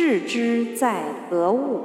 [0.00, 1.82] 致之在格物。